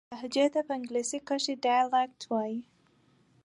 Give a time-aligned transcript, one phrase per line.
[0.11, 2.59] لهجې ته په انګلیسي کښي Dialect وایي.